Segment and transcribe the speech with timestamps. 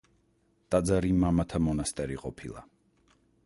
[0.75, 2.69] ტაძარი მამათა მონასტერი ყოფილა.